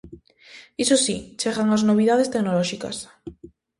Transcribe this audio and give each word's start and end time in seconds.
Iso 0.83 0.97
si, 1.05 1.15
chegan 1.41 1.67
as 1.75 1.85
novidades 1.89 2.31
tecnolóxicas. 2.33 2.97